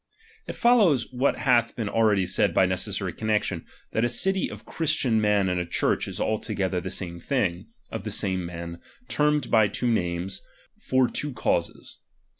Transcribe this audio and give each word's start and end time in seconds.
It 0.47 0.55
follows 0.55 1.09
what 1.11 1.35
hath 1.37 1.75
been 1.75 1.87
already 1.87 2.25
said 2.25 2.55
by"" 2.55 2.65
necessary 2.65 3.13
connexion, 3.13 3.67
that 3.91 4.03
a 4.03 4.09
city 4.09 4.49
of 4.49 4.65
Christian 4.65 5.21
men 5.21 5.47
and 5.47 5.59
a 5.61 5.63
Church 5.67 6.07
is 6.07 6.19
altogether 6.19 6.81
the 6.81 6.89
same 6.89 7.19
thing, 7.19 7.67
of 7.91 8.03
the 8.03 8.09
same 8.09 8.43
men, 8.43 8.81
termed 9.07 9.51
by 9.51 9.67
two 9.67 9.91
names, 9.91 10.41
for 10.75 11.07
two 11.07 11.33
causes. 11.33 11.99